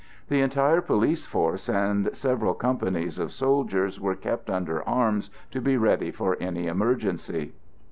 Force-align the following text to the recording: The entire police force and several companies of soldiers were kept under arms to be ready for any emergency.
The 0.29 0.41
entire 0.41 0.81
police 0.81 1.27
force 1.27 1.69
and 1.69 2.09
several 2.17 2.55
companies 2.55 3.19
of 3.19 3.31
soldiers 3.31 3.99
were 4.01 4.15
kept 4.15 4.49
under 4.49 4.81
arms 4.89 5.29
to 5.51 5.61
be 5.61 5.77
ready 5.77 6.09
for 6.09 6.37
any 6.39 6.65
emergency. 6.65 7.53